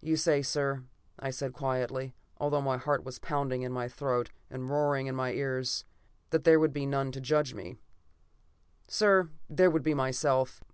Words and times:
"You 0.00 0.16
say, 0.16 0.42
sir," 0.42 0.82
I 1.20 1.30
said 1.30 1.52
quietly, 1.52 2.14
although 2.38 2.60
my 2.60 2.78
heart 2.78 3.04
was 3.04 3.20
pounding 3.20 3.62
in 3.62 3.70
my 3.70 3.86
throat, 3.86 4.30
and 4.50 4.68
roaring 4.68 5.06
in 5.06 5.14
my 5.14 5.32
ears, 5.34 5.84
"that 6.30 6.42
there 6.42 6.58
would 6.58 6.72
be 6.72 6.84
none 6.84 7.12
to 7.12 7.20
judge 7.20 7.54
me. 7.54 7.76
"Sir, 8.88 9.30
there 9.48 9.70
would 9.70 9.84
be 9.84 9.94
myself. 9.94 10.64